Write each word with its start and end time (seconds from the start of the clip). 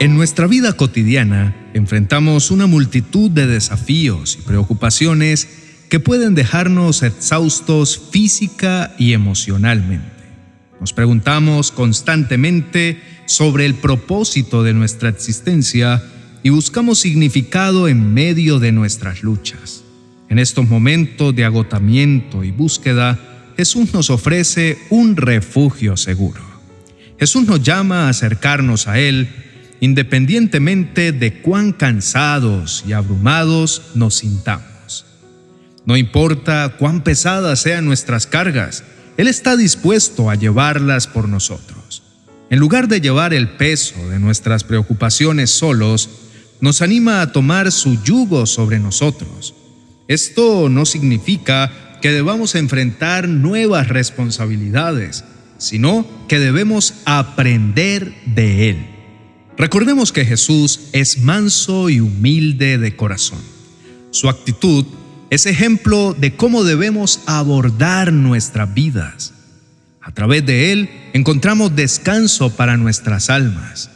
En 0.00 0.14
nuestra 0.14 0.46
vida 0.46 0.74
cotidiana 0.74 1.56
enfrentamos 1.74 2.52
una 2.52 2.68
multitud 2.68 3.32
de 3.32 3.48
desafíos 3.48 4.38
y 4.40 4.42
preocupaciones 4.42 5.48
que 5.88 5.98
pueden 5.98 6.36
dejarnos 6.36 7.02
exhaustos 7.02 8.00
física 8.12 8.94
y 8.96 9.12
emocionalmente. 9.12 10.06
Nos 10.78 10.92
preguntamos 10.92 11.72
constantemente 11.72 13.02
sobre 13.26 13.66
el 13.66 13.74
propósito 13.74 14.62
de 14.62 14.72
nuestra 14.72 15.08
existencia 15.08 16.00
y 16.44 16.50
buscamos 16.50 17.00
significado 17.00 17.88
en 17.88 18.14
medio 18.14 18.60
de 18.60 18.70
nuestras 18.70 19.24
luchas. 19.24 19.82
En 20.28 20.38
estos 20.38 20.68
momentos 20.68 21.34
de 21.34 21.44
agotamiento 21.44 22.44
y 22.44 22.52
búsqueda, 22.52 23.18
Jesús 23.56 23.92
nos 23.92 24.10
ofrece 24.10 24.78
un 24.90 25.16
refugio 25.16 25.96
seguro. 25.96 26.40
Jesús 27.18 27.48
nos 27.48 27.64
llama 27.64 28.06
a 28.06 28.10
acercarnos 28.10 28.86
a 28.86 29.00
Él 29.00 29.28
independientemente 29.80 31.12
de 31.12 31.40
cuán 31.40 31.72
cansados 31.72 32.84
y 32.86 32.92
abrumados 32.92 33.92
nos 33.94 34.16
sintamos. 34.16 35.06
No 35.84 35.96
importa 35.96 36.76
cuán 36.78 37.02
pesadas 37.02 37.60
sean 37.60 37.84
nuestras 37.84 38.26
cargas, 38.26 38.84
Él 39.16 39.28
está 39.28 39.56
dispuesto 39.56 40.30
a 40.30 40.34
llevarlas 40.34 41.06
por 41.06 41.28
nosotros. 41.28 42.02
En 42.50 42.58
lugar 42.58 42.88
de 42.88 43.00
llevar 43.00 43.34
el 43.34 43.48
peso 43.48 44.08
de 44.08 44.18
nuestras 44.18 44.64
preocupaciones 44.64 45.50
solos, 45.50 46.08
nos 46.60 46.82
anima 46.82 47.20
a 47.20 47.32
tomar 47.32 47.70
su 47.72 48.02
yugo 48.02 48.46
sobre 48.46 48.78
nosotros. 48.78 49.54
Esto 50.08 50.68
no 50.68 50.86
significa 50.86 51.98
que 52.00 52.10
debamos 52.10 52.54
enfrentar 52.54 53.28
nuevas 53.28 53.88
responsabilidades, 53.88 55.24
sino 55.58 56.06
que 56.28 56.38
debemos 56.38 56.94
aprender 57.04 58.14
de 58.26 58.70
Él. 58.70 58.97
Recordemos 59.58 60.12
que 60.12 60.24
Jesús 60.24 60.88
es 60.92 61.18
manso 61.18 61.90
y 61.90 61.98
humilde 61.98 62.78
de 62.78 62.94
corazón. 62.94 63.40
Su 64.12 64.28
actitud 64.28 64.86
es 65.30 65.46
ejemplo 65.46 66.14
de 66.16 66.36
cómo 66.36 66.62
debemos 66.62 67.20
abordar 67.26 68.12
nuestras 68.12 68.72
vidas. 68.72 69.34
A 70.00 70.12
través 70.12 70.46
de 70.46 70.70
Él 70.70 70.88
encontramos 71.12 71.74
descanso 71.74 72.54
para 72.54 72.76
nuestras 72.76 73.30
almas. 73.30 73.90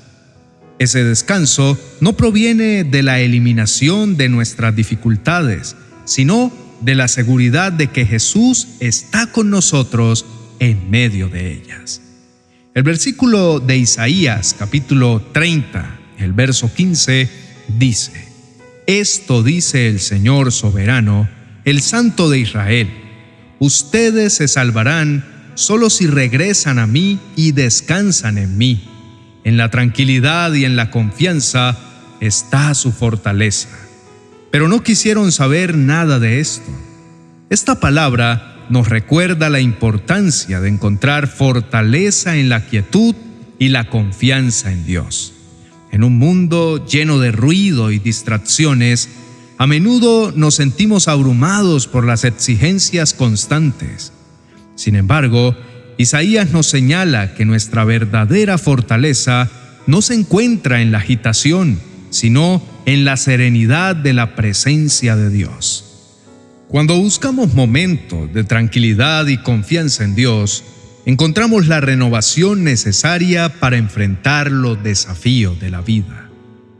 Ese 0.81 1.05
descanso 1.05 1.79
no 2.01 2.17
proviene 2.17 2.83
de 2.83 3.05
la 3.05 3.21
eliminación 3.21 4.17
de 4.17 4.29
nuestras 4.29 4.75
dificultades, 4.75 5.77
sino 6.05 6.53
de 6.81 6.97
la 6.97 7.07
seguridad 7.07 7.71
de 7.71 7.87
que 7.87 8.05
Jesús 8.05 8.67
está 8.81 9.31
con 9.31 9.49
nosotros 9.49 10.27
en 10.59 10.91
medio 10.91 11.29
de 11.29 11.53
ellas. 11.53 12.01
El 12.75 12.85
versículo 12.85 13.61
de 13.61 13.77
Isaías 13.77 14.57
capítulo 14.59 15.21
30, 15.33 15.99
el 16.17 16.33
verso 16.33 16.73
15, 16.73 17.29
dice, 17.69 18.29
Esto 18.87 19.43
dice 19.43 19.89
el 19.89 20.01
Señor 20.01 20.53
soberano, 20.53 21.29
el 21.67 21.83
Santo 21.83 22.31
de 22.31 22.39
Israel, 22.39 22.89
ustedes 23.59 24.33
se 24.33 24.49
salvarán 24.49 25.53
solo 25.55 25.91
si 25.91 26.07
regresan 26.07 26.79
a 26.79 26.87
mí 26.87 27.21
y 27.37 27.53
descansan 27.53 28.39
en 28.39 28.57
mí. 28.57 28.89
En 29.45 29.59
la 29.59 29.71
tranquilidad 29.71 30.55
y 30.55 30.65
en 30.65 30.75
la 30.75 30.91
confianza 30.91 31.79
está 32.21 32.73
su 32.75 32.91
fortaleza. 32.91 33.69
Pero 34.51 34.69
no 34.69 34.83
quisieron 34.83 35.31
saber 35.31 35.77
nada 35.77 36.19
de 36.19 36.41
esto. 36.41 36.71
Esta 37.51 37.81
palabra 37.81 38.52
nos 38.73 38.89
recuerda 38.89 39.51
la 39.51 39.61
importancia 39.61 40.59
de 40.59 40.71
encontrar 40.71 41.29
fortaleza 41.29 42.39
en 42.39 42.49
la 42.49 42.65
quietud 42.65 43.15
y 43.59 43.69
la 43.69 43.91
confianza 43.91 44.73
en 44.73 44.87
Dios. 44.87 45.35
En 45.91 46.03
un 46.03 46.17
mundo 46.17 46.83
lleno 46.87 47.19
de 47.19 47.33
ruido 47.33 47.91
y 47.91 47.99
distracciones, 47.99 49.11
a 49.59 49.67
menudo 49.67 50.33
nos 50.35 50.55
sentimos 50.55 51.07
abrumados 51.07 51.87
por 51.87 52.07
las 52.07 52.25
exigencias 52.25 53.13
constantes. 53.13 54.15
Sin 54.75 54.97
embargo, 54.97 55.55
Isaías 55.99 56.51
nos 56.51 56.67
señala 56.67 57.35
que 57.35 57.45
nuestra 57.45 57.85
verdadera 57.85 58.57
fortaleza 58.57 59.51
no 59.87 60.01
se 60.01 60.15
encuentra 60.15 60.81
en 60.81 60.93
la 60.93 60.99
agitación, 60.99 61.79
sino 62.09 62.63
en 62.87 63.05
la 63.05 63.19
serenidad 63.19 63.97
de 63.97 64.15
la 64.15 64.35
presencia 64.35 65.15
de 65.15 65.29
Dios. 65.29 65.92
Cuando 66.73 66.97
buscamos 66.97 67.53
momentos 67.53 68.33
de 68.33 68.45
tranquilidad 68.45 69.27
y 69.27 69.37
confianza 69.37 70.05
en 70.05 70.15
Dios, 70.15 70.65
encontramos 71.05 71.67
la 71.67 71.83
renovación 71.83 72.65
necesaria 72.65 73.61
para 73.61 73.77
enfrentar 73.77 74.51
los 74.51 74.83
desafíos 74.83 75.61
de 75.61 75.69
la 75.69 75.83
vida. 75.83 76.31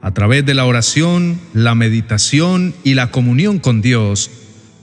A 0.01 0.15
través 0.15 0.47
de 0.47 0.55
la 0.55 0.65
oración, 0.65 1.39
la 1.53 1.75
meditación 1.75 2.75
y 2.83 2.95
la 2.95 3.11
comunión 3.11 3.59
con 3.59 3.83
Dios, 3.83 4.31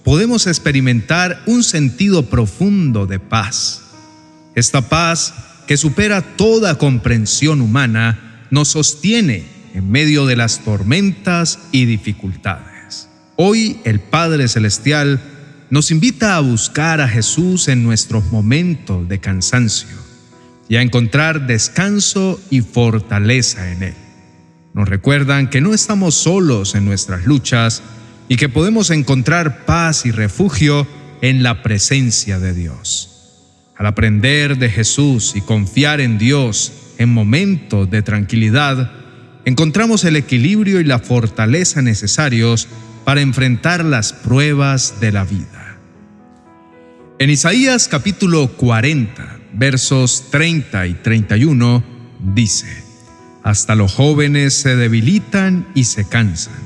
podemos 0.03 0.45
experimentar 0.45 1.41
un 1.47 1.63
sentido 1.63 2.27
profundo 2.27 3.07
de 3.07 3.17
paz. 3.17 3.81
Esta 4.53 4.89
paz, 4.89 5.33
que 5.65 5.75
supera 5.75 6.21
toda 6.21 6.77
comprensión 6.77 7.61
humana, 7.61 8.45
nos 8.51 8.67
sostiene 8.67 9.43
en 9.73 9.89
medio 9.89 10.27
de 10.27 10.35
las 10.35 10.59
tormentas 10.59 11.57
y 11.71 11.85
dificultades. 11.85 12.78
Hoy 13.41 13.79
el 13.85 14.01
Padre 14.01 14.49
Celestial 14.49 15.21
nos 15.69 15.91
invita 15.91 16.35
a 16.35 16.41
buscar 16.41 16.99
a 16.99 17.07
Jesús 17.07 17.69
en 17.69 17.85
nuestros 17.85 18.33
momentos 18.33 19.07
de 19.07 19.19
cansancio 19.19 19.95
y 20.67 20.75
a 20.75 20.81
encontrar 20.81 21.47
descanso 21.47 22.37
y 22.49 22.59
fortaleza 22.59 23.71
en 23.71 23.83
Él. 23.83 23.93
Nos 24.73 24.89
recuerdan 24.89 25.49
que 25.49 25.61
no 25.61 25.73
estamos 25.73 26.15
solos 26.15 26.75
en 26.75 26.83
nuestras 26.83 27.25
luchas 27.25 27.81
y 28.27 28.35
que 28.35 28.49
podemos 28.49 28.89
encontrar 28.89 29.63
paz 29.65 30.05
y 30.05 30.11
refugio 30.11 30.85
en 31.21 31.41
la 31.41 31.63
presencia 31.63 32.39
de 32.39 32.53
Dios. 32.53 33.37
Al 33.77 33.85
aprender 33.85 34.57
de 34.57 34.69
Jesús 34.69 35.31
y 35.37 35.39
confiar 35.39 36.01
en 36.01 36.17
Dios 36.17 36.73
en 36.97 37.07
momentos 37.07 37.89
de 37.89 38.01
tranquilidad, 38.01 38.91
encontramos 39.45 40.03
el 40.03 40.17
equilibrio 40.17 40.81
y 40.81 40.83
la 40.83 40.99
fortaleza 40.99 41.81
necesarios 41.81 42.67
para 43.03 43.21
enfrentar 43.21 43.83
las 43.83 44.13
pruebas 44.13 44.99
de 44.99 45.11
la 45.11 45.23
vida. 45.23 45.77
En 47.19 47.29
Isaías 47.29 47.87
capítulo 47.87 48.47
40, 48.55 49.39
versos 49.53 50.31
30 50.31 50.87
y 50.87 50.93
31, 50.93 51.83
dice, 52.33 52.83
Hasta 53.43 53.75
los 53.75 53.93
jóvenes 53.93 54.53
se 54.53 54.75
debilitan 54.75 55.67
y 55.75 55.83
se 55.83 56.07
cansan, 56.07 56.61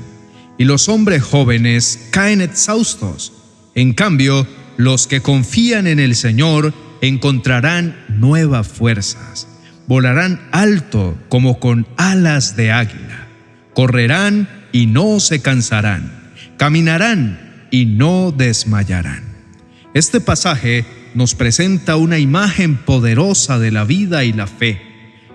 y 0.56 0.64
los 0.64 0.88
hombres 0.88 1.22
jóvenes 1.22 2.08
caen 2.10 2.40
exhaustos. 2.40 3.32
En 3.74 3.94
cambio, 3.94 4.46
los 4.76 5.06
que 5.06 5.22
confían 5.22 5.86
en 5.86 5.98
el 5.98 6.14
Señor 6.14 6.72
encontrarán 7.00 8.04
nuevas 8.08 8.68
fuerzas, 8.68 9.48
volarán 9.88 10.40
alto 10.52 11.18
como 11.28 11.58
con 11.58 11.86
alas 11.96 12.54
de 12.54 12.70
águila, 12.70 13.26
correrán 13.74 14.48
y 14.72 14.86
no 14.86 15.18
se 15.20 15.42
cansarán 15.42 16.23
caminarán 16.56 17.66
y 17.70 17.86
no 17.86 18.32
desmayarán. 18.36 19.24
Este 19.94 20.20
pasaje 20.20 20.84
nos 21.14 21.34
presenta 21.34 21.96
una 21.96 22.18
imagen 22.18 22.76
poderosa 22.76 23.58
de 23.58 23.70
la 23.70 23.84
vida 23.84 24.24
y 24.24 24.32
la 24.32 24.46
fe. 24.46 24.80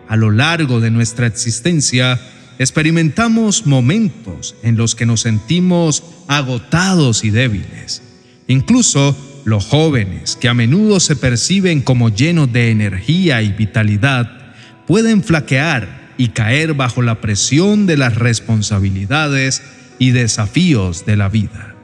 A 0.08 0.16
lo 0.16 0.32
largo 0.32 0.80
de 0.80 0.92
nuestra 0.92 1.28
existencia, 1.28 2.20
experimentamos 2.58 3.66
momentos 3.66 4.56
en 4.64 4.76
los 4.76 4.96
que 4.96 5.06
nos 5.06 5.22
sentimos 5.22 6.04
agotados 6.28 7.24
y 7.24 7.30
débiles. 7.30 8.02
Incluso 8.48 9.16
los 9.46 9.66
jóvenes, 9.66 10.36
que 10.36 10.50
a 10.50 10.54
menudo 10.54 11.00
se 11.00 11.16
perciben 11.16 11.82
como 11.82 12.10
llenos 12.10 12.52
de 12.52 12.72
energía 12.72 13.42
y 13.42 13.54
vitalidad, 13.54 14.54
pueden 14.88 15.24
flaquear 15.24 16.14
y 16.18 16.30
caer 16.30 16.74
bajo 16.74 17.02
la 17.02 17.22
presión 17.22 17.86
de 17.86 17.96
las 17.96 18.16
responsabilidades 18.16 19.62
y 20.00 20.12
desafíos 20.12 21.06
de 21.06 21.18
la 21.18 21.30
vida. 21.30 21.76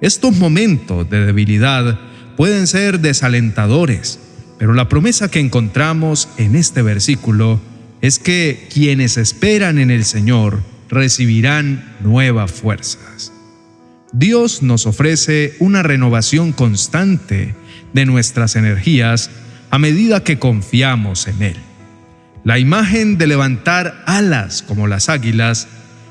Estos 0.00 0.36
momentos 0.36 1.10
de 1.10 1.26
debilidad 1.26 1.98
pueden 2.36 2.66
ser 2.66 3.00
desalentadores, 3.00 4.18
pero 4.58 4.72
la 4.72 4.88
promesa 4.88 5.30
que 5.30 5.40
encontramos 5.40 6.28
en 6.38 6.56
este 6.56 6.82
versículo 6.82 7.60
es 8.00 8.18
que 8.18 8.68
quienes 8.72 9.16
esperan 9.16 9.78
en 9.78 9.90
el 9.90 10.04
Señor 10.04 10.62
recibirán 10.88 11.96
nuevas 12.02 12.52
fuerzas. 12.52 13.32
Dios 14.12 14.62
nos 14.62 14.86
ofrece 14.86 15.56
una 15.58 15.82
renovación 15.82 16.52
constante 16.52 17.54
de 17.92 18.06
nuestras 18.06 18.56
energías 18.56 19.30
a 19.70 19.78
medida 19.78 20.22
que 20.22 20.38
confiamos 20.38 21.26
en 21.26 21.42
Él. 21.42 21.56
La 22.44 22.58
imagen 22.58 23.18
de 23.18 23.26
levantar 23.26 24.04
alas 24.06 24.62
como 24.62 24.86
las 24.86 25.08
águilas 25.08 25.66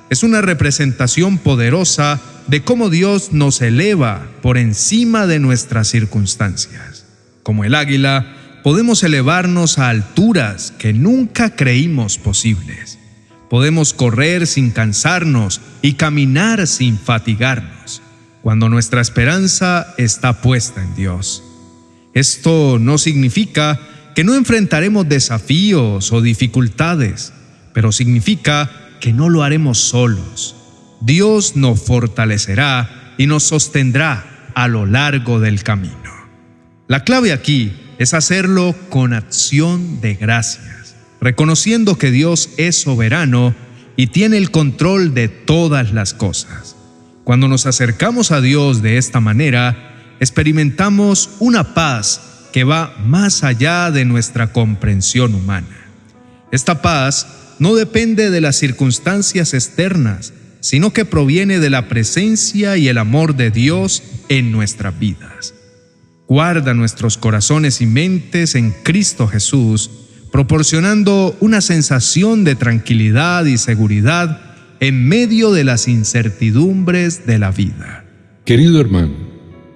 es 0.10 0.24
una 0.24 0.42
representación 0.42 1.38
poderosa 1.38 2.22
de 2.48 2.62
cómo 2.62 2.90
Dios 2.90 3.32
nos 3.32 3.62
eleva 3.62 4.28
por 4.42 4.58
encima 4.58 5.26
de 5.26 5.40
nuestras 5.40 5.88
circunstancias. 5.88 7.06
Como 7.44 7.64
el 7.64 7.76
águila, 7.76 8.36
podemos 8.64 9.04
elevarnos 9.04 9.80
a 9.80 9.90
alturas 9.90 10.74
que 10.78 10.94
nunca 10.94 11.56
creímos 11.56 12.18
posibles. 12.18 13.00
Podemos 13.50 13.94
correr 13.94 14.48
sin 14.48 14.72
cansarnos 14.72 15.62
y 15.82 15.94
caminar 15.94 16.66
sin 16.68 16.98
fatigarnos, 16.98 18.02
cuando 18.42 18.70
nuestra 18.70 19.02
esperanza 19.02 19.94
está 19.98 20.42
puesta 20.42 20.84
en 20.84 20.96
Dios. 20.96 21.44
Esto 22.14 22.80
no 22.80 22.98
significa 22.98 23.80
que 24.16 24.24
no 24.24 24.34
enfrentaremos 24.34 25.08
desafíos 25.08 26.12
o 26.12 26.22
dificultades, 26.22 27.34
pero 27.74 27.92
significa 27.92 28.85
que 29.06 29.14
no 29.14 29.30
lo 29.30 29.44
haremos 29.44 29.78
solos. 29.78 30.56
Dios 31.00 31.56
nos 31.56 31.80
fortalecerá 31.80 33.14
y 33.20 33.28
nos 33.28 33.44
sostendrá 33.44 34.50
a 34.56 34.68
lo 34.68 34.88
largo 34.88 35.40
del 35.40 35.62
camino. 35.62 36.10
La 36.88 37.04
clave 37.04 37.32
aquí 37.32 37.72
es 38.00 38.16
hacerlo 38.16 38.74
con 38.90 39.14
acción 39.14 40.02
de 40.02 40.16
gracias, 40.16 40.96
reconociendo 41.22 42.00
que 42.00 42.10
Dios 42.10 42.50
es 42.58 42.82
soberano 42.82 43.54
y 43.96 44.08
tiene 44.08 44.38
el 44.38 44.50
control 44.50 45.14
de 45.14 45.28
todas 45.28 45.94
las 45.94 46.16
cosas. 46.16 46.76
Cuando 47.24 47.48
nos 47.48 47.68
acercamos 47.68 48.32
a 48.32 48.42
Dios 48.42 48.82
de 48.82 48.98
esta 48.98 49.20
manera, 49.20 50.16
experimentamos 50.20 51.30
una 51.38 51.76
paz 51.76 52.48
que 52.52 52.64
va 52.64 52.96
más 53.06 53.44
allá 53.44 53.92
de 53.92 54.04
nuestra 54.04 54.52
comprensión 54.52 55.36
humana. 55.36 55.92
Esta 56.52 56.82
paz 56.82 57.45
no 57.60 57.76
depende 57.76 58.30
de 58.30 58.42
las 58.42 58.58
circunstancias 58.58 59.54
externas, 59.54 60.34
sino 60.60 60.94
que 60.94 61.06
proviene 61.06 61.60
de 61.60 61.70
la 61.70 61.88
presencia 61.88 62.78
y 62.78 62.88
el 62.88 62.98
amor 62.98 63.36
de 63.36 63.52
Dios 63.52 64.02
en 64.30 64.52
nuestras 64.52 64.98
vidas. 64.98 65.54
Guarda 66.28 66.74
nuestros 66.74 67.18
corazones 67.18 67.82
y 67.82 67.86
mentes 67.86 68.56
en 68.56 68.74
Cristo 68.84 69.28
Jesús, 69.28 69.92
proporcionando 70.32 71.38
una 71.40 71.62
sensación 71.62 72.44
de 72.44 72.56
tranquilidad 72.56 73.46
y 73.46 73.58
seguridad 73.58 74.42
en 74.80 75.08
medio 75.08 75.52
de 75.52 75.64
las 75.64 75.88
incertidumbres 75.88 77.26
de 77.26 77.40
la 77.40 77.52
vida. 77.52 78.06
Querido 78.44 78.82
hermano, 78.82 79.14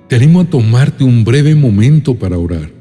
te 0.07 0.15
animo 0.15 0.41
a 0.41 0.45
tomarte 0.45 1.03
un 1.03 1.23
breve 1.23 1.55
momento 1.55 2.15
para 2.15 2.37
orar. 2.37 2.71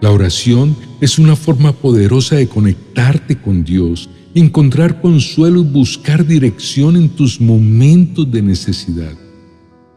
La 0.00 0.10
oración 0.10 0.76
es 1.00 1.18
una 1.18 1.36
forma 1.36 1.72
poderosa 1.72 2.36
de 2.36 2.48
conectarte 2.48 3.36
con 3.36 3.64
Dios, 3.64 4.08
encontrar 4.34 5.00
consuelo 5.00 5.60
y 5.60 5.64
buscar 5.64 6.26
dirección 6.26 6.96
en 6.96 7.08
tus 7.08 7.40
momentos 7.40 8.30
de 8.30 8.42
necesidad. 8.42 9.12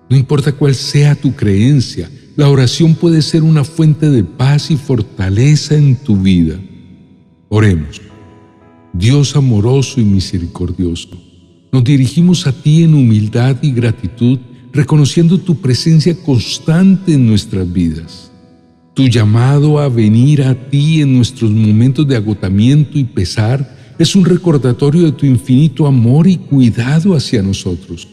No 0.09 0.17
importa 0.17 0.51
cuál 0.51 0.75
sea 0.75 1.15
tu 1.15 1.33
creencia, 1.33 2.09
la 2.35 2.49
oración 2.49 2.95
puede 2.95 3.21
ser 3.21 3.43
una 3.43 3.63
fuente 3.63 4.09
de 4.09 4.23
paz 4.23 4.69
y 4.69 4.77
fortaleza 4.77 5.75
en 5.75 5.95
tu 5.95 6.17
vida. 6.17 6.59
Oremos. 7.49 8.01
Dios 8.93 9.35
amoroso 9.35 9.99
y 9.99 10.05
misericordioso, 10.05 11.21
nos 11.71 11.83
dirigimos 11.83 12.47
a 12.47 12.53
ti 12.53 12.83
en 12.83 12.93
humildad 12.93 13.57
y 13.61 13.71
gratitud, 13.71 14.39
reconociendo 14.71 15.37
tu 15.37 15.59
presencia 15.59 16.15
constante 16.23 17.13
en 17.13 17.25
nuestras 17.25 17.71
vidas. 17.71 18.31
Tu 18.93 19.07
llamado 19.07 19.79
a 19.79 19.89
venir 19.89 20.43
a 20.43 20.55
ti 20.69 21.01
en 21.01 21.13
nuestros 21.13 21.51
momentos 21.51 22.07
de 22.07 22.15
agotamiento 22.15 22.97
y 22.97 23.03
pesar 23.03 23.75
es 23.97 24.15
un 24.15 24.25
recordatorio 24.25 25.03
de 25.03 25.11
tu 25.11 25.25
infinito 25.25 25.87
amor 25.87 26.27
y 26.27 26.37
cuidado 26.37 27.15
hacia 27.15 27.41
nosotros. 27.41 28.07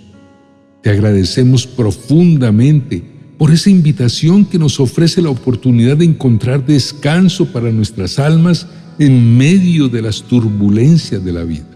Te 0.83 0.91
agradecemos 0.91 1.67
profundamente 1.67 3.03
por 3.39 3.51
esa 3.51 3.71
invitación 3.71 4.45
que 4.45 4.59
nos 4.59 4.79
ofrece 4.79 5.21
la 5.23 5.31
oportunidad 5.31 5.97
de 5.97 6.05
encontrar 6.05 6.65
descanso 6.65 7.47
para 7.47 7.71
nuestras 7.71 8.19
almas 8.19 8.67
en 8.99 9.37
medio 9.37 9.89
de 9.89 10.03
las 10.03 10.23
turbulencias 10.23 11.25
de 11.25 11.33
la 11.33 11.45
vida. 11.45 11.69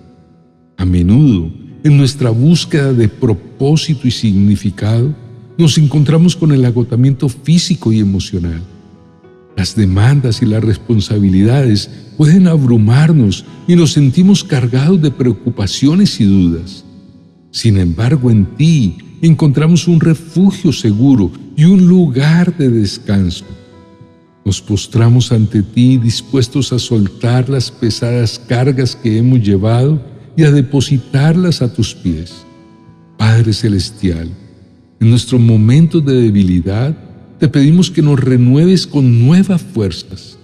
A 0.76 0.85
menudo, 0.85 1.50
en 1.82 1.97
nuestra 1.97 2.31
búsqueda 2.31 2.93
de 2.93 3.09
propósito 3.09 4.06
y 4.06 4.11
significado, 4.11 5.14
nos 5.59 5.79
encontramos 5.79 6.37
con 6.37 6.52
el 6.52 6.64
agotamiento 6.64 7.29
físico 7.29 7.93
y 7.93 8.00
emocional 8.00 8.62
las 9.56 9.75
demandas 9.75 10.43
y 10.43 10.47
las 10.47 10.62
responsabilidades 10.62 11.91
pueden 12.17 12.49
abrumarnos 12.49 13.45
y 13.69 13.77
nos 13.77 13.93
sentimos 13.93 14.43
cargados 14.43 15.01
de 15.01 15.11
preocupaciones 15.11 16.21
y 16.21 16.25
dudas. 16.25 16.85
Sin 17.51 17.79
embargo, 17.79 18.31
en 18.31 18.47
ti 18.57 18.97
encontramos 19.23 19.89
un 19.89 20.01
refugio 20.01 20.73
seguro 20.73 21.31
y 21.57 21.65
un 21.65 21.89
lugar 21.89 22.57
de 22.57 22.71
descanso. 22.71 23.45
Nos 24.45 24.61
postramos 24.61 25.33
ante 25.33 25.63
ti 25.63 25.97
dispuestos 25.97 26.73
a 26.73 26.79
soltar 26.79 27.49
las 27.49 27.71
pesadas 27.71 28.39
cargas 28.39 28.95
que 28.95 29.19
hemos 29.19 29.41
llevado 29.41 30.01
y 30.37 30.45
a 30.45 30.53
depositarlas 30.53 31.62
a 31.62 31.73
tus 31.73 31.95
pies. 31.95 32.33
Padre 33.17 33.53
Celestial, 33.53 34.31
en 35.01 35.11
nuestros 35.11 35.41
momentos 35.41 36.05
de 36.05 36.15
debilidad, 36.15 36.97
te 37.39 37.49
pedimos 37.49 37.91
que 37.91 38.03
nos 38.03 38.21
renueves 38.21 38.87
con 38.87 39.27
nuevas 39.27 39.62
fuerzas. 39.62 40.36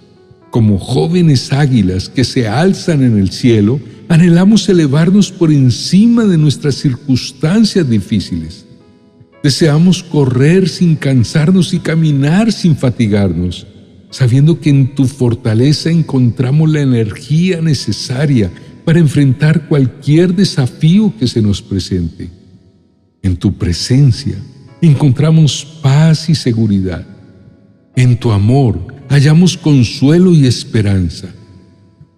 Como 0.53 0.77
jóvenes 0.77 1.51
águilas 1.51 2.09
que 2.09 2.23
se 2.23 2.47
alzan 2.47 3.01
en 3.01 3.17
el 3.17 3.31
cielo, 3.31 3.79
anhelamos 4.07 4.69
elevarnos 4.69 5.31
por 5.31 5.51
encima 5.51 6.25
de 6.25 6.37
nuestras 6.37 6.75
circunstancias 6.75 7.89
difíciles. 7.89 8.67
Deseamos 9.41 10.03
correr 10.03 10.69
sin 10.69 10.95
cansarnos 10.95 11.73
y 11.73 11.79
caminar 11.79 12.51
sin 12.51 12.77
fatigarnos, 12.77 13.65
sabiendo 14.11 14.59
que 14.59 14.69
en 14.69 14.93
tu 14.93 15.07
fortaleza 15.07 15.89
encontramos 15.89 16.69
la 16.69 16.81
energía 16.81 17.59
necesaria 17.59 18.51
para 18.85 18.99
enfrentar 18.99 19.67
cualquier 19.67 20.35
desafío 20.35 21.11
que 21.17 21.27
se 21.27 21.41
nos 21.41 21.63
presente. 21.63 22.29
En 23.23 23.37
tu 23.37 23.57
presencia, 23.57 24.35
encontramos 24.83 25.79
paz 25.81 26.29
y 26.29 26.35
seguridad. 26.35 27.07
En 27.95 28.19
tu 28.19 28.31
amor 28.31 28.93
hallamos 29.13 29.55
consuelo 29.55 30.33
y 30.33 30.47
esperanza. 30.47 31.27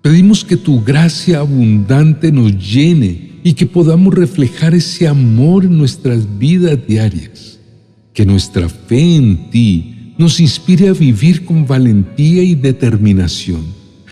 Pedimos 0.01 0.45
que 0.45 0.55
tu 0.55 0.81
gracia 0.81 1.39
abundante 1.39 2.31
nos 2.31 2.53
llene 2.57 3.41
y 3.43 3.51
que 3.51 3.65
podamos 3.65 4.13
reflejar 4.13 4.73
ese 4.73 5.05
amor 5.05 5.65
en 5.65 5.77
nuestras 5.77 6.25
vidas 6.39 6.79
diarias. 6.87 7.59
Que 8.13 8.25
nuestra 8.25 8.69
fe 8.69 9.17
en 9.17 9.49
ti 9.49 10.13
nos 10.17 10.39
inspire 10.39 10.87
a 10.87 10.93
vivir 10.93 11.43
con 11.43 11.67
valentía 11.67 12.41
y 12.43 12.55
determinación, 12.55 13.65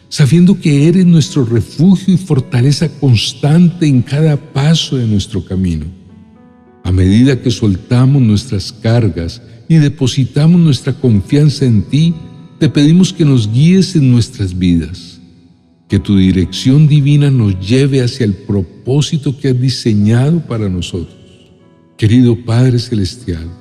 sabiendo 0.09 0.59
que 0.59 0.89
eres 0.89 1.05
nuestro 1.05 1.45
refugio 1.45 2.13
y 2.13 2.17
fortaleza 2.17 2.89
constante 2.99 3.87
en 3.87 4.01
cada 4.01 4.35
paso 4.35 4.97
de 4.97 5.07
nuestro 5.07 5.45
camino. 5.45 5.85
A 6.83 6.91
medida 6.91 7.41
que 7.41 7.49
soltamos 7.49 8.21
nuestras 8.21 8.73
cargas 8.73 9.41
y 9.69 9.75
depositamos 9.75 10.59
nuestra 10.59 10.91
confianza 10.91 11.63
en 11.63 11.83
ti, 11.83 12.13
te 12.63 12.69
pedimos 12.69 13.11
que 13.11 13.25
nos 13.25 13.51
guíes 13.51 13.93
en 13.97 14.09
nuestras 14.09 14.57
vidas, 14.57 15.19
que 15.89 15.99
tu 15.99 16.15
dirección 16.15 16.87
divina 16.87 17.29
nos 17.29 17.59
lleve 17.59 18.01
hacia 18.01 18.23
el 18.23 18.35
propósito 18.35 19.37
que 19.37 19.49
has 19.49 19.59
diseñado 19.59 20.39
para 20.47 20.69
nosotros. 20.69 21.17
Querido 21.97 22.37
Padre 22.45 22.79
Celestial, 22.79 23.51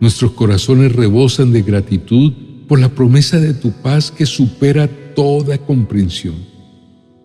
nuestros 0.00 0.32
corazones 0.32 0.92
rebosan 0.92 1.50
de 1.50 1.62
gratitud 1.62 2.30
por 2.68 2.78
la 2.78 2.90
promesa 2.90 3.40
de 3.40 3.54
tu 3.54 3.70
paz 3.70 4.10
que 4.10 4.26
supera 4.26 4.86
toda 5.14 5.56
comprensión. 5.56 6.34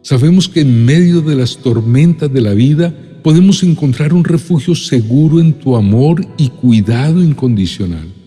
Sabemos 0.03 0.47
que 0.47 0.61
en 0.61 0.85
medio 0.85 1.19
de 1.19 1.35
las 1.35 1.57
tormentas 1.57 2.31
de 2.31 2.39
la 2.39 2.53
vida, 2.53 2.95
podemos 3.21 3.63
encontrar 3.63 4.13
un 4.13 4.23
refugio 4.23 4.75
seguro 4.75 5.41
en 5.41 5.51
tu 5.51 5.75
amor 5.75 6.25
y 6.37 6.47
cuidado 6.47 7.21
incondicional. 7.21 8.20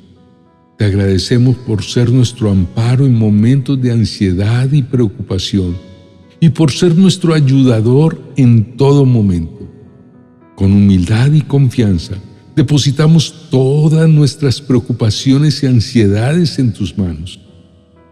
Te 0.85 0.89
agradecemos 0.89 1.57
por 1.57 1.83
ser 1.83 2.11
nuestro 2.13 2.51
amparo 2.51 3.07
en 3.07 3.15
momentos 3.15 3.81
de 3.81 3.91
ansiedad 3.91 4.71
y 4.71 4.83
preocupación 4.83 5.75
y 6.41 6.51
por 6.51 6.71
ser 6.73 6.95
nuestro 6.95 7.33
ayudador 7.33 8.21
en 8.37 8.77
todo 8.77 9.07
momento. 9.07 9.67
Con 10.55 10.73
humildad 10.73 11.33
y 11.33 11.41
confianza, 11.41 12.17
depositamos 12.55 13.49
todas 13.51 14.07
nuestras 14.11 14.61
preocupaciones 14.61 15.63
y 15.63 15.69
ansiedades 15.69 16.59
en 16.59 16.75
tus 16.75 16.99
manos. 16.99 17.41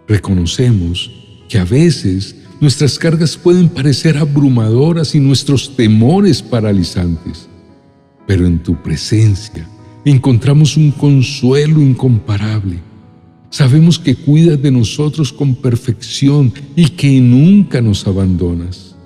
Reconocemos 0.09 1.11
que 1.51 1.59
a 1.59 1.67
veces 1.67 2.37
Nuestras 2.59 2.97
cargas 2.97 3.37
pueden 3.37 3.69
parecer 3.69 4.17
abrumadoras 4.17 5.17
y 5.17 5.21
nuestros 5.21 5.75
temores 5.75 6.41
paralizantes, 6.41 7.49
pero 8.25 8.47
en 8.47 8.63
tu 8.63 8.81
presencia 8.81 9.69
encontramos 10.11 10.77
un 10.77 10.91
consuelo 10.91 11.81
incomparable. 11.81 12.79
Sabemos 13.51 13.99
que 13.99 14.15
cuidas 14.15 14.61
de 14.63 14.71
nosotros 14.71 15.33
con 15.33 15.55
perfección 15.55 16.53
y 16.75 16.89
que 16.89 17.21
nunca 17.21 17.81
nos 17.81 18.07
abandonas. 18.07 18.97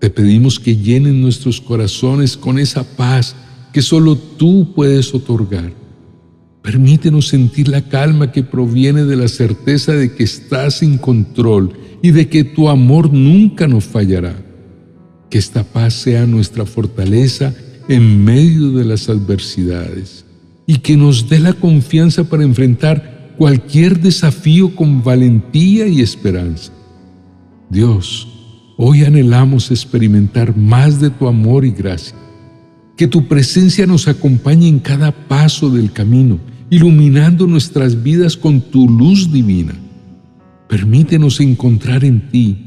Te 0.00 0.10
pedimos 0.10 0.58
que 0.60 0.76
llenen 0.76 1.22
nuestros 1.22 1.60
corazones 1.60 2.36
con 2.36 2.58
esa 2.58 2.84
paz 2.84 3.36
que 3.72 3.80
solo 3.82 4.16
tú 4.16 4.72
puedes 4.74 5.14
otorgar. 5.14 5.72
Permítenos 6.62 7.28
sentir 7.28 7.68
la 7.68 7.88
calma 7.88 8.32
que 8.32 8.42
proviene 8.42 9.04
de 9.04 9.16
la 9.16 9.28
certeza 9.28 9.92
de 9.92 10.14
que 10.14 10.24
estás 10.24 10.82
en 10.82 10.98
control 10.98 11.72
y 12.02 12.10
de 12.10 12.28
que 12.28 12.42
tu 12.42 12.68
amor 12.68 13.12
nunca 13.12 13.68
nos 13.68 13.84
fallará. 13.84 14.34
Que 15.30 15.38
esta 15.38 15.62
paz 15.62 15.94
sea 15.94 16.26
nuestra 16.26 16.66
fortaleza 16.66 17.54
en 17.88 18.24
medio 18.24 18.72
de 18.72 18.84
las 18.84 19.08
adversidades 19.08 20.25
y 20.66 20.78
que 20.78 20.96
nos 20.96 21.28
dé 21.28 21.38
la 21.38 21.52
confianza 21.52 22.24
para 22.24 22.42
enfrentar 22.42 23.34
cualquier 23.38 24.00
desafío 24.00 24.74
con 24.74 25.02
valentía 25.02 25.86
y 25.86 26.00
esperanza. 26.00 26.72
Dios, 27.70 28.26
hoy 28.76 29.04
anhelamos 29.04 29.70
experimentar 29.70 30.56
más 30.56 31.00
de 31.00 31.10
tu 31.10 31.28
amor 31.28 31.64
y 31.64 31.70
gracia. 31.70 32.16
Que 32.96 33.06
tu 33.06 33.28
presencia 33.28 33.86
nos 33.86 34.08
acompañe 34.08 34.68
en 34.68 34.78
cada 34.78 35.12
paso 35.12 35.70
del 35.70 35.92
camino, 35.92 36.38
iluminando 36.70 37.46
nuestras 37.46 38.02
vidas 38.02 38.36
con 38.36 38.60
tu 38.60 38.88
luz 38.88 39.30
divina. 39.30 39.74
Permítenos 40.68 41.40
encontrar 41.40 42.04
en 42.04 42.28
ti 42.30 42.66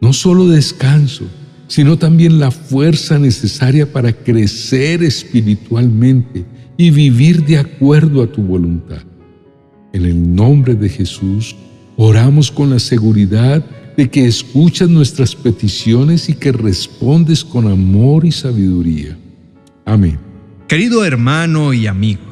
no 0.00 0.12
solo 0.12 0.48
descanso, 0.48 1.24
sino 1.68 1.98
también 1.98 2.40
la 2.40 2.50
fuerza 2.50 3.18
necesaria 3.18 3.90
para 3.92 4.12
crecer 4.12 5.02
espiritualmente 5.02 6.44
y 6.80 6.90
vivir 6.90 7.44
de 7.44 7.58
acuerdo 7.58 8.22
a 8.22 8.26
tu 8.26 8.40
voluntad. 8.40 9.02
En 9.92 10.06
el 10.06 10.34
nombre 10.34 10.74
de 10.74 10.88
Jesús, 10.88 11.54
oramos 11.98 12.50
con 12.50 12.70
la 12.70 12.78
seguridad 12.78 13.62
de 13.98 14.08
que 14.08 14.26
escuchas 14.26 14.88
nuestras 14.88 15.36
peticiones 15.36 16.30
y 16.30 16.32
que 16.32 16.52
respondes 16.52 17.44
con 17.44 17.70
amor 17.70 18.24
y 18.24 18.32
sabiduría. 18.32 19.14
Amén. 19.84 20.18
Querido 20.68 21.04
hermano 21.04 21.74
y 21.74 21.86
amigo, 21.86 22.22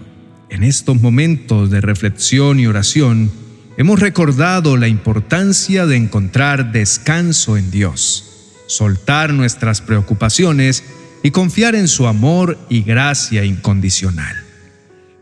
en 0.49 0.65
estos 0.65 0.99
momentos 0.99 1.69
de 1.69 1.83
reflexión 1.83 2.59
y 2.59 2.67
oración, 2.67 3.31
hemos 3.77 4.01
recordado 4.01 4.79
la 4.79 4.89
importancia 4.89 5.85
de 5.85 5.97
encontrar 5.97 6.73
descanso 6.73 7.59
en 7.59 7.71
Dios, 7.71 8.25
soltar 8.67 9.35
nuestras 9.35 9.83
preocupaciones 9.83 10.85
y 11.23 11.31
confiar 11.31 11.75
en 11.75 11.89
su 11.89 12.07
amor 12.07 12.59
y 12.69 12.83
gracia 12.83 13.45
incondicional. 13.45 14.37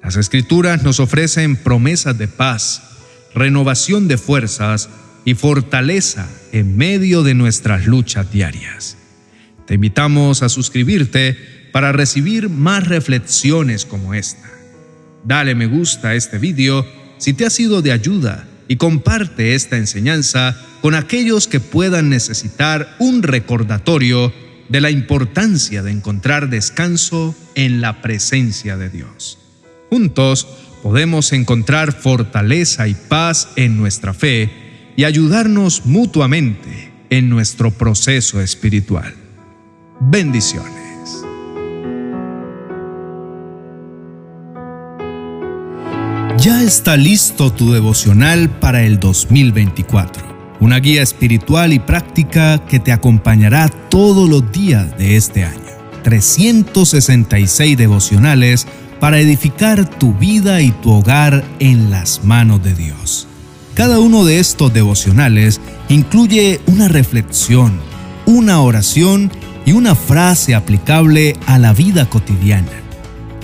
Las 0.03 0.17
escrituras 0.17 0.83
nos 0.83 1.00
ofrecen 1.00 1.57
promesas 1.57 2.17
de 2.17 2.29
paz, 2.29 2.83
renovación 3.35 4.09
de 4.09 4.19
fuerzas 4.19 4.88
y 5.25 5.35
fortaleza 5.35 6.29
en 6.53 6.76
medio 6.76 7.23
de 7.23 7.35
nuestras 7.35 7.87
luchas 7.87 8.31
diarias. 8.31 8.97
Te 9.67 9.75
invitamos 9.75 10.43
a 10.43 10.49
suscribirte 10.49 11.37
para 11.73 11.93
recibir 11.93 12.49
más 12.49 12.87
reflexiones 12.87 13.85
como 13.85 14.15
esta. 14.15 14.49
Dale 15.25 15.57
me 15.57 15.67
gusta 15.67 16.11
a 16.11 16.15
este 16.15 16.38
video 16.38 16.87
si 17.19 17.33
te 17.33 17.45
ha 17.45 17.50
sido 17.50 17.83
de 17.83 17.91
ayuda 17.91 18.47
y 18.69 18.76
comparte 18.76 19.55
esta 19.55 19.76
enseñanza 19.76 20.57
con 20.83 20.95
aquellos 20.95 21.49
que 21.49 21.59
puedan 21.59 22.09
necesitar 22.09 22.95
un 23.00 23.23
recordatorio 23.23 24.33
de 24.68 24.80
la 24.80 24.90
importancia 24.90 25.82
de 25.82 25.92
encontrar 25.92 26.49
descanso 26.49 27.35
en 27.54 27.80
la 27.80 28.02
presencia 28.02 28.76
de 28.76 28.90
Dios. 28.90 29.38
Juntos 29.90 30.46
podemos 30.82 31.32
encontrar 31.32 31.92
fortaleza 31.92 32.88
y 32.88 32.94
paz 32.94 33.49
en 33.56 33.76
nuestra 33.76 34.14
fe 34.14 34.50
y 34.96 35.04
ayudarnos 35.04 35.87
mutuamente 35.87 36.92
en 37.11 37.28
nuestro 37.28 37.70
proceso 37.70 38.40
espiritual. 38.40 39.14
Bendiciones. 40.00 40.76
Ya 46.38 46.62
está 46.62 46.96
listo 46.96 47.52
tu 47.52 47.73
devocional 47.73 48.49
para 48.61 48.85
el 48.85 49.00
2024, 49.00 50.36
una 50.60 50.78
guía 50.78 51.02
espiritual 51.02 51.72
y 51.72 51.78
práctica 51.78 52.64
que 52.66 52.78
te 52.78 52.92
acompañará 52.92 53.68
todos 53.68 54.28
los 54.28 54.50
días 54.52 54.96
de 54.98 55.16
este 55.16 55.44
año. 55.44 55.60
366 56.02 57.76
devocionales 57.76 58.66
para 59.00 59.18
edificar 59.18 59.88
tu 59.88 60.14
vida 60.14 60.62
y 60.62 60.70
tu 60.70 60.92
hogar 60.92 61.44
en 61.58 61.90
las 61.90 62.25
manos 62.25 62.62
de 62.62 62.75
Dios. 62.75 63.26
Cada 63.75 64.00
uno 64.00 64.25
de 64.25 64.38
estos 64.38 64.72
devocionales 64.72 65.60
incluye 65.88 66.60
una 66.66 66.88
reflexión, 66.88 67.78
una 68.25 68.60
oración 68.60 69.30
y 69.66 69.72
una 69.72 69.94
frase 69.94 70.54
aplicable 70.54 71.36
a 71.46 71.58
la 71.58 71.72
vida 71.75 72.08
cotidiana 72.08 72.70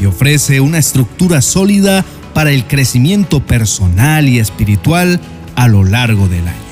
y 0.00 0.07
ofrece 0.07 0.61
una 0.61 0.78
estructura 0.78 1.42
sólida 1.42 2.04
para 2.33 2.50
el 2.50 2.66
crecimiento 2.66 3.45
personal 3.45 4.28
y 4.28 4.38
espiritual 4.38 5.21
a 5.54 5.69
lo 5.69 5.85
largo 5.85 6.28
del 6.28 6.49
año. 6.49 6.72